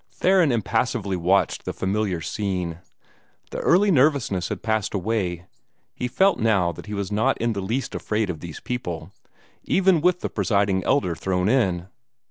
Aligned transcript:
Theron 0.11 0.51
impassively 0.51 1.15
watched 1.15 1.63
the 1.63 1.73
familiar 1.73 2.21
scene. 2.21 2.79
The 3.51 3.59
early 3.59 3.91
nervousness 3.91 4.49
had 4.49 4.63
passed 4.63 4.95
away. 4.95 5.45
He 5.93 6.07
felt 6.07 6.39
now 6.39 6.71
that 6.71 6.87
he 6.87 6.95
was 6.95 7.11
not 7.11 7.37
in 7.37 7.53
the 7.53 7.61
least 7.61 7.93
afraid 7.93 8.31
of 8.31 8.39
these 8.39 8.59
people, 8.59 9.11
even 9.63 10.01
with 10.01 10.21
the 10.21 10.29
Presiding 10.31 10.83
Elder 10.85 11.13
thrown 11.13 11.47
in. 11.47 11.85